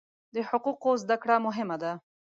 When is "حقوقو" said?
0.49-0.91